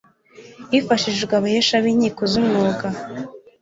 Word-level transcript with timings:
hifashishijwe 0.71 1.33
abahesha 1.35 1.75
b'inkiko 1.83 2.21
z'umwuga 2.31 2.87